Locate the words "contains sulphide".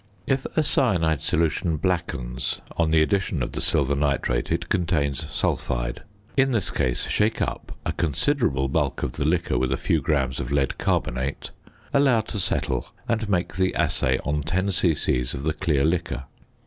4.67-6.01